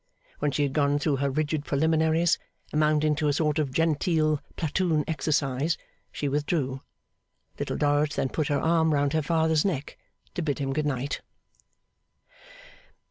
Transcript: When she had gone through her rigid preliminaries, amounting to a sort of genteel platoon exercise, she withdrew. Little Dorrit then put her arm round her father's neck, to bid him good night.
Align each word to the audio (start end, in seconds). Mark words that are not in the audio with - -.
When 0.39 0.49
she 0.49 0.63
had 0.63 0.73
gone 0.73 0.97
through 0.97 1.17
her 1.17 1.29
rigid 1.29 1.63
preliminaries, 1.63 2.39
amounting 2.73 3.13
to 3.17 3.27
a 3.27 3.33
sort 3.33 3.59
of 3.59 3.71
genteel 3.71 4.41
platoon 4.55 5.03
exercise, 5.07 5.77
she 6.11 6.27
withdrew. 6.27 6.81
Little 7.59 7.77
Dorrit 7.77 8.13
then 8.13 8.29
put 8.29 8.47
her 8.47 8.57
arm 8.59 8.95
round 8.95 9.13
her 9.13 9.21
father's 9.21 9.63
neck, 9.63 9.99
to 10.33 10.41
bid 10.41 10.57
him 10.57 10.73
good 10.73 10.87
night. 10.87 11.21